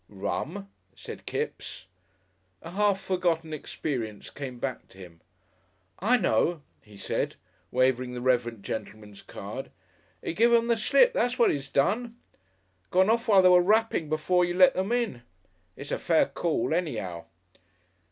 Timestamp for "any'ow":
16.73-17.27